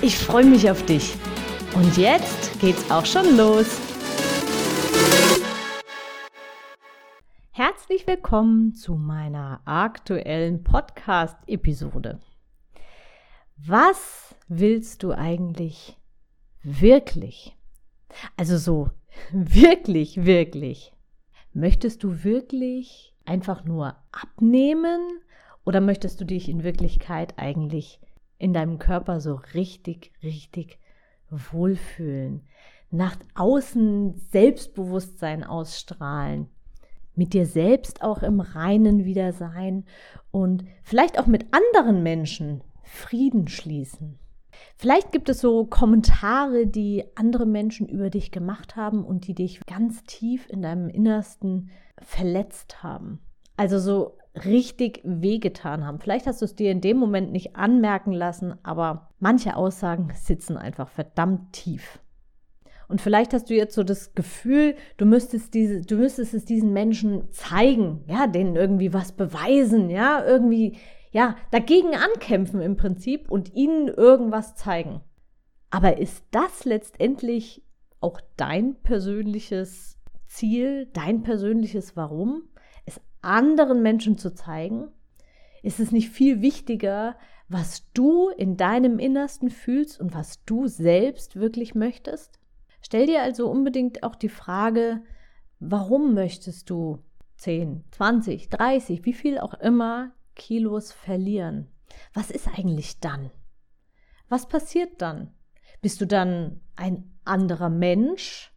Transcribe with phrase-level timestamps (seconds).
[0.00, 1.16] Ich freue mich auf dich.
[1.74, 3.80] Und jetzt geht's auch schon los.
[7.50, 12.20] Herzlich willkommen zu meiner aktuellen Podcast-Episode.
[13.56, 15.96] Was willst du eigentlich
[16.62, 17.56] wirklich?
[18.36, 18.90] Also so
[19.32, 20.92] wirklich, wirklich.
[21.52, 25.00] Möchtest du wirklich einfach nur abnehmen
[25.64, 27.98] oder möchtest du dich in Wirklichkeit eigentlich
[28.38, 30.78] in deinem Körper so richtig, richtig
[31.30, 32.42] wohlfühlen?
[32.90, 36.48] Nach außen Selbstbewusstsein ausstrahlen,
[37.14, 39.84] mit dir selbst auch im Reinen wieder sein
[40.30, 44.18] und vielleicht auch mit anderen Menschen Frieden schließen.
[44.76, 49.60] Vielleicht gibt es so Kommentare, die andere Menschen über dich gemacht haben und die dich
[49.66, 53.20] ganz tief in deinem Innersten verletzt haben.
[53.56, 55.98] Also so richtig wehgetan haben.
[55.98, 60.56] Vielleicht hast du es dir in dem Moment nicht anmerken lassen, aber manche Aussagen sitzen
[60.56, 62.00] einfach verdammt tief.
[62.88, 66.72] Und vielleicht hast du jetzt so das Gefühl, du müsstest diese, du müsstest es diesen
[66.72, 70.78] Menschen zeigen, ja, denen irgendwie was beweisen, ja, irgendwie,
[71.10, 75.02] ja, dagegen ankämpfen im Prinzip und ihnen irgendwas zeigen.
[75.70, 77.62] Aber ist das letztendlich
[78.00, 82.44] auch dein persönliches Ziel, dein persönliches Warum?
[83.22, 84.88] Anderen Menschen zu zeigen?
[85.62, 87.16] Ist es nicht viel wichtiger,
[87.48, 92.38] was du in deinem Innersten fühlst und was du selbst wirklich möchtest?
[92.80, 95.02] Stell dir also unbedingt auch die Frage,
[95.58, 97.02] warum möchtest du
[97.36, 101.68] 10, 20, 30, wie viel auch immer Kilos verlieren?
[102.14, 103.30] Was ist eigentlich dann?
[104.28, 105.34] Was passiert dann?
[105.80, 108.52] Bist du dann ein anderer Mensch?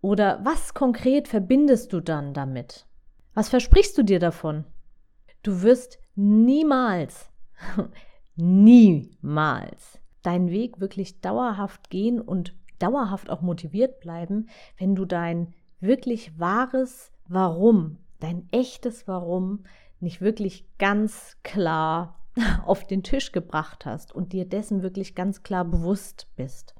[0.00, 2.86] Oder was konkret verbindest du dann damit?
[3.34, 4.64] Was versprichst du dir davon?
[5.42, 7.30] Du wirst niemals,
[8.36, 14.48] niemals deinen Weg wirklich dauerhaft gehen und dauerhaft auch motiviert bleiben,
[14.78, 19.64] wenn du dein wirklich wahres Warum, dein echtes Warum
[20.00, 22.18] nicht wirklich ganz klar
[22.66, 26.74] auf den Tisch gebracht hast und dir dessen wirklich ganz klar bewusst bist.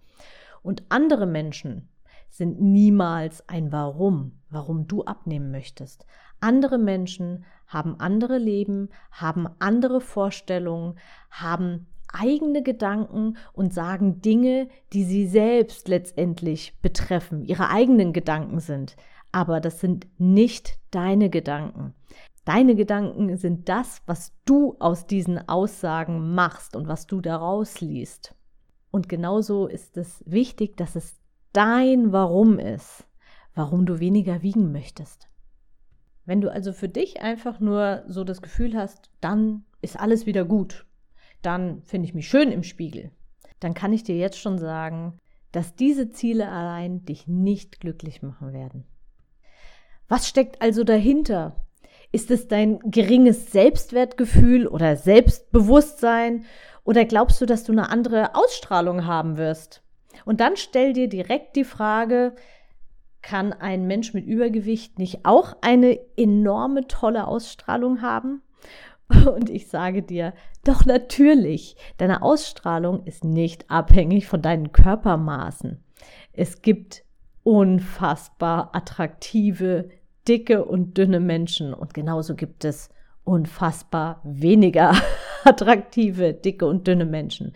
[0.63, 1.89] Und andere Menschen
[2.33, 6.07] sind niemals ein Warum, warum du abnehmen möchtest.
[6.41, 10.99] Andere Menschen haben andere Leben, haben andere Vorstellungen,
[11.31, 18.97] haben eigene Gedanken und sagen Dinge, die sie selbst letztendlich betreffen, ihre eigenen Gedanken sind.
[19.31, 21.95] Aber das sind nicht deine Gedanken.
[22.45, 28.35] Deine Gedanken sind das, was du aus diesen Aussagen machst und was du daraus liest.
[28.91, 31.22] Und genauso ist es wichtig, dass es
[31.53, 33.07] dein Warum ist,
[33.55, 35.29] warum du weniger wiegen möchtest.
[36.25, 40.45] Wenn du also für dich einfach nur so das Gefühl hast, dann ist alles wieder
[40.45, 40.87] gut,
[41.43, 43.11] dann finde ich mich schön im Spiegel,
[43.61, 45.19] dann kann ich dir jetzt schon sagen,
[45.51, 48.85] dass diese Ziele allein dich nicht glücklich machen werden.
[50.09, 51.67] Was steckt also dahinter?
[52.11, 56.45] Ist es dein geringes Selbstwertgefühl oder Selbstbewusstsein?
[56.85, 59.82] Oder glaubst du, dass du eine andere Ausstrahlung haben wirst?
[60.25, 62.35] Und dann stell dir direkt die Frage,
[63.23, 68.43] kann ein Mensch mit Übergewicht nicht auch eine enorme tolle Ausstrahlung haben?
[69.09, 70.35] Und ich sage dir,
[70.65, 75.83] doch natürlich, deine Ausstrahlung ist nicht abhängig von deinen Körpermaßen.
[76.33, 77.05] Es gibt
[77.43, 79.89] unfassbar attraktive,
[80.29, 82.91] dicke und dünne Menschen und genauso gibt es
[83.25, 84.95] unfassbar weniger
[85.45, 87.53] attraktive, dicke und dünne Menschen.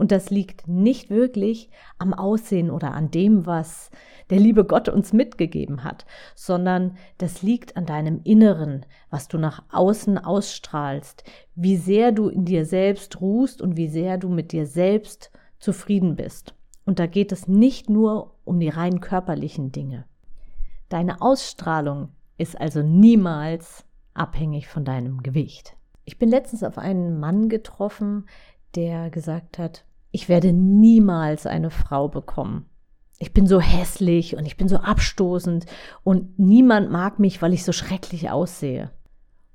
[0.00, 1.68] Und das liegt nicht wirklich
[1.98, 3.90] am Aussehen oder an dem, was
[4.30, 9.62] der liebe Gott uns mitgegeben hat, sondern das liegt an deinem Inneren, was du nach
[9.70, 11.24] außen ausstrahlst,
[11.54, 16.16] wie sehr du in dir selbst ruhst und wie sehr du mit dir selbst zufrieden
[16.16, 16.54] bist.
[16.86, 20.06] Und da geht es nicht nur um die rein körperlichen Dinge.
[20.88, 22.08] Deine Ausstrahlung
[22.38, 25.76] ist also niemals abhängig von deinem Gewicht.
[26.06, 28.24] Ich bin letztens auf einen Mann getroffen,
[28.74, 32.66] der gesagt hat, ich werde niemals eine Frau bekommen.
[33.18, 35.66] Ich bin so hässlich und ich bin so abstoßend
[36.02, 38.90] und niemand mag mich, weil ich so schrecklich aussehe.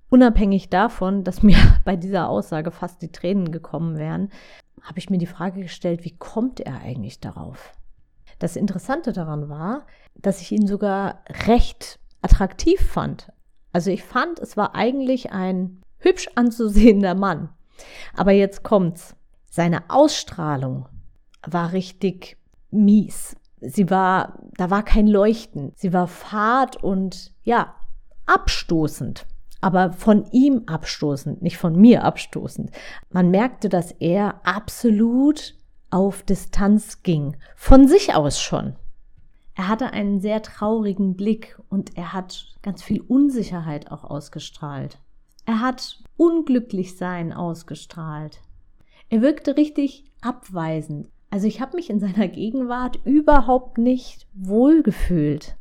[0.09, 4.29] Unabhängig davon, dass mir bei dieser Aussage fast die Tränen gekommen wären,
[4.81, 7.73] habe ich mir die Frage gestellt, wie kommt er eigentlich darauf?
[8.37, 13.31] Das Interessante daran war, dass ich ihn sogar recht attraktiv fand.
[13.73, 17.49] Also ich fand, es war eigentlich ein hübsch anzusehender Mann.
[18.15, 19.15] Aber jetzt kommt's.
[19.49, 20.87] Seine Ausstrahlung
[21.45, 22.37] war richtig
[22.71, 23.35] mies.
[23.61, 25.71] Sie war, da war kein Leuchten.
[25.75, 27.75] Sie war fad und ja,
[28.25, 29.25] abstoßend.
[29.61, 32.71] Aber von ihm abstoßend, nicht von mir abstoßend.
[33.09, 35.55] Man merkte, dass er absolut
[35.89, 37.37] auf Distanz ging.
[37.55, 38.75] Von sich aus schon.
[39.55, 44.99] Er hatte einen sehr traurigen Blick und er hat ganz viel Unsicherheit auch ausgestrahlt.
[45.45, 48.41] Er hat unglücklich sein ausgestrahlt.
[49.15, 51.07] Er wirkte richtig abweisend.
[51.29, 55.55] Also ich habe mich in seiner Gegenwart überhaupt nicht wohlgefühlt.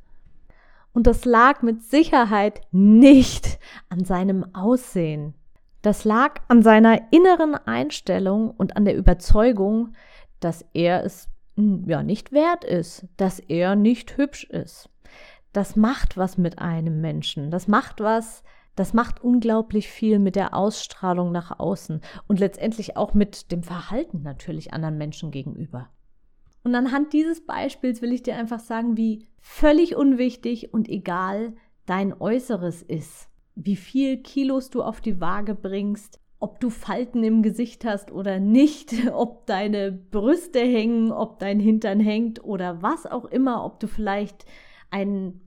[0.93, 3.61] Und das lag mit Sicherheit nicht
[3.91, 5.35] an seinem Aussehen.
[5.83, 9.95] Das lag an seiner inneren Einstellung und an der Überzeugung,
[10.41, 14.91] dass er es hm, ja nicht wert ist, dass er nicht hübsch ist.
[15.53, 17.53] Das macht was mit einem Menschen.
[17.53, 18.43] Das macht was
[18.77, 24.23] das macht unglaublich viel mit der Ausstrahlung nach außen und letztendlich auch mit dem Verhalten
[24.23, 25.91] natürlich anderen Menschen gegenüber.
[26.65, 31.55] Und anhand dieses Beispiels will ich dir einfach sagen, wie völlig unwichtig und egal
[31.87, 33.29] dein Äußeres ist.
[33.55, 38.41] Wie viel Kilos du auf die Waage bringst, ob du Falten im Gesicht hast oder
[38.41, 43.87] nicht, ob deine Brüste hängen, ob dein Hintern hängt oder was auch immer, ob du
[43.87, 44.47] vielleicht
[44.91, 45.44] einen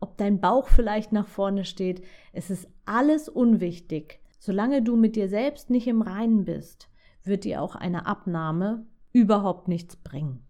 [0.00, 2.04] ob dein Bauch vielleicht nach vorne steht.
[2.32, 4.20] Es ist alles unwichtig.
[4.38, 6.88] Solange du mit dir selbst nicht im Reinen bist,
[7.24, 10.44] wird dir auch eine Abnahme überhaupt nichts bringen.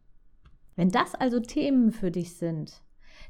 [0.76, 2.82] Wenn das also Themen für dich sind,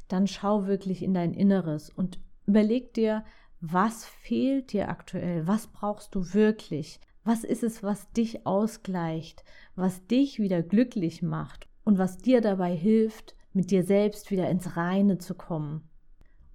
[0.08, 3.24] dann schau wirklich in dein Inneres und überleg dir,
[3.60, 5.46] was fehlt dir aktuell?
[5.46, 7.00] Was brauchst du wirklich?
[7.24, 9.44] Was ist es, was dich ausgleicht,
[9.74, 14.76] was dich wieder glücklich macht und was dir dabei hilft, mit dir selbst wieder ins
[14.76, 15.88] Reine zu kommen?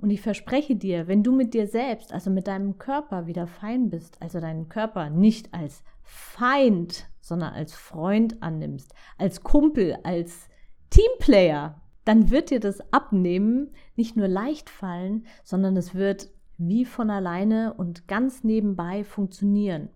[0.03, 3.89] Und ich verspreche dir, wenn du mit dir selbst, also mit deinem Körper wieder fein
[3.89, 10.49] bist, also deinen Körper nicht als Feind, sondern als Freund annimmst, als Kumpel, als
[10.89, 17.09] Teamplayer, dann wird dir das Abnehmen nicht nur leicht fallen, sondern es wird wie von
[17.09, 19.87] alleine und ganz nebenbei funktionieren.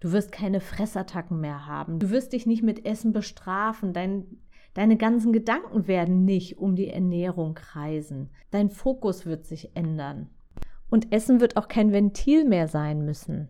[0.00, 2.00] Du wirst keine Fressattacken mehr haben.
[2.00, 3.92] Du wirst dich nicht mit Essen bestrafen.
[3.92, 4.26] Dein
[4.74, 8.30] Deine ganzen Gedanken werden nicht um die Ernährung kreisen.
[8.50, 10.28] Dein Fokus wird sich ändern.
[10.90, 13.48] Und Essen wird auch kein Ventil mehr sein müssen.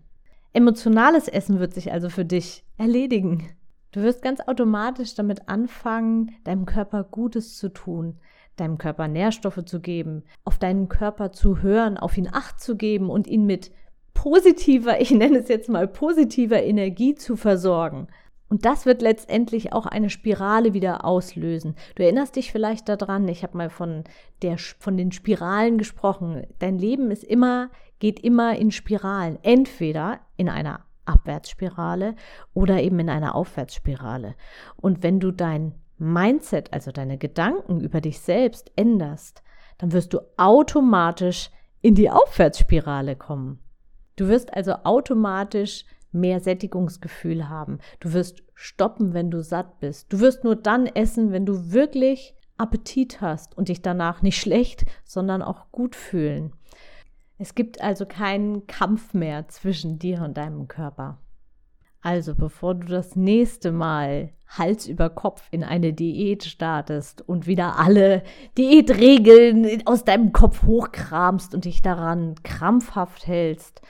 [0.53, 3.49] Emotionales Essen wird sich also für dich erledigen.
[3.91, 8.19] Du wirst ganz automatisch damit anfangen, deinem Körper Gutes zu tun,
[8.57, 13.09] deinem Körper Nährstoffe zu geben, auf deinen Körper zu hören, auf ihn Acht zu geben
[13.09, 13.71] und ihn mit
[14.15, 18.09] positiver, ich nenne es jetzt mal positiver Energie zu versorgen.
[18.49, 21.77] Und das wird letztendlich auch eine Spirale wieder auslösen.
[21.95, 24.05] Du erinnerst dich vielleicht daran, ich habe mal von,
[24.43, 26.47] der, von den Spiralen gesprochen.
[26.59, 29.39] Dein Leben ist immer, geht immer in Spiralen.
[29.43, 32.15] Entweder in einer Abwärtsspirale
[32.53, 34.35] oder eben in einer Aufwärtsspirale.
[34.77, 39.43] Und wenn du dein Mindset, also deine Gedanken über dich selbst änderst,
[39.79, 41.51] dann wirst du automatisch
[41.81, 43.59] in die Aufwärtsspirale kommen.
[44.17, 47.79] Du wirst also automatisch mehr Sättigungsgefühl haben.
[48.01, 50.13] Du wirst stoppen, wenn du satt bist.
[50.13, 54.87] Du wirst nur dann essen, wenn du wirklich Appetit hast und dich danach nicht schlecht,
[55.05, 56.53] sondern auch gut fühlen.
[57.39, 61.19] Es gibt also keinen Kampf mehr zwischen dir und deinem Körper.
[62.01, 67.79] Also, bevor du das nächste Mal Hals über Kopf in eine Diät startest und wieder
[67.79, 68.23] alle
[68.59, 73.81] Diätregeln aus deinem Kopf hochkramst und dich daran krampfhaft hältst,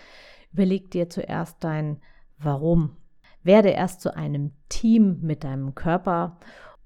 [0.53, 2.01] überleg dir zuerst dein
[2.39, 2.97] Warum?
[3.43, 6.39] Werde erst zu einem Team mit deinem Körper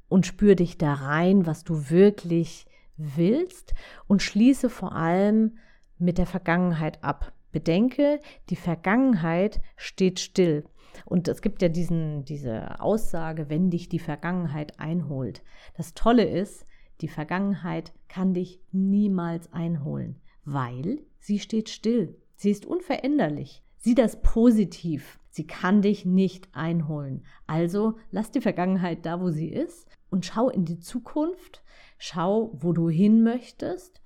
[0.08, 3.74] und spür dich da rein, was du wirklich willst
[4.06, 5.58] und schließe vor allem
[5.98, 7.32] mit der Vergangenheit ab.
[7.52, 10.64] Bedenke, die Vergangenheit steht still.
[11.04, 15.42] Und es gibt ja diesen, diese Aussage, wenn dich die Vergangenheit einholt.
[15.76, 16.66] Das Tolle ist,
[17.00, 22.16] die Vergangenheit kann dich niemals einholen, weil sie steht still.
[22.34, 23.62] Sie ist unveränderlich.
[23.78, 25.20] Sieh das positiv.
[25.38, 27.22] Sie kann dich nicht einholen.
[27.46, 31.62] Also lass die Vergangenheit da, wo sie ist und schau in die Zukunft.
[31.96, 34.02] Schau, wo du hin möchtest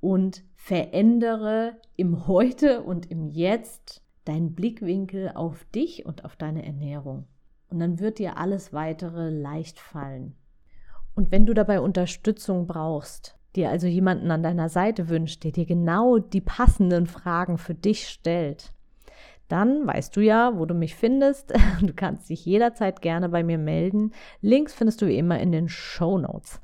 [0.00, 7.26] und verändere im Heute und im Jetzt deinen Blickwinkel auf dich und auf deine Ernährung.
[7.68, 10.34] Und dann wird dir alles weitere leicht fallen.
[11.14, 15.66] Und wenn du dabei Unterstützung brauchst, dir also jemanden an deiner Seite wünscht, der dir
[15.66, 18.72] genau die passenden Fragen für dich stellt,
[19.48, 21.52] dann weißt du ja, wo du mich findest.
[21.80, 24.12] Du kannst dich jederzeit gerne bei mir melden.
[24.40, 26.60] Links findest du wie immer in den Show Notes.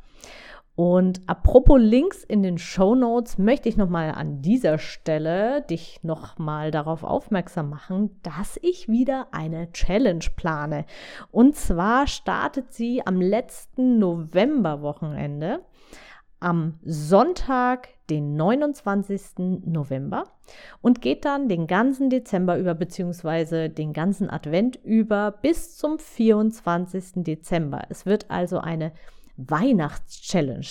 [0.76, 6.70] Und apropos Links in den Show Notes möchte ich nochmal an dieser Stelle dich nochmal
[6.70, 10.86] darauf aufmerksam machen, dass ich wieder eine Challenge plane.
[11.30, 15.60] Und zwar startet sie am letzten Novemberwochenende
[16.40, 19.64] am Sonntag, den 29.
[19.64, 20.24] November
[20.82, 27.22] und geht dann den ganzen Dezember über beziehungsweise den ganzen Advent über bis zum 24.
[27.24, 27.82] Dezember.
[27.88, 28.92] Es wird also eine
[29.36, 30.66] Weihnachts-Challenge.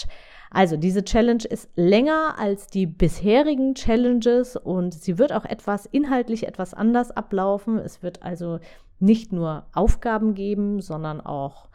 [0.51, 6.47] Also diese Challenge ist länger als die bisherigen Challenges und sie wird auch etwas inhaltlich
[6.47, 7.77] etwas anders ablaufen.
[7.77, 8.59] Es wird also
[8.99, 11.69] nicht nur Aufgaben geben, sondern auch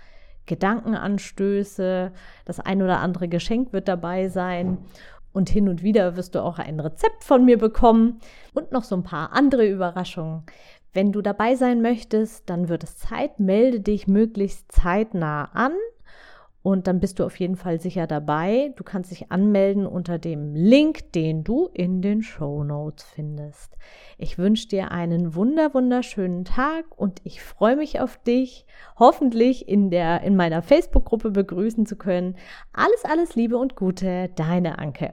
[0.47, 2.13] Gedankenanstöße,
[2.45, 4.79] das ein oder andere Geschenk wird dabei sein.
[5.33, 8.21] Und hin und wieder wirst du auch ein Rezept von mir bekommen
[8.53, 10.45] und noch so ein paar andere Überraschungen.
[10.93, 15.73] Wenn du dabei sein möchtest, dann wird es Zeit, melde dich möglichst zeitnah an
[16.65, 18.73] und dann bist du auf jeden Fall sicher dabei.
[18.77, 23.77] Du kannst dich anmelden unter dem Link, den du in den Show Notes findest.
[24.17, 28.65] Ich wünsche dir einen wunder wunderschönen Tag und ich freue mich auf dich,
[28.99, 32.35] hoffentlich in der in meiner Facebook Gruppe begrüßen zu können.
[32.73, 35.13] Alles alles Liebe und Gute, deine Anke.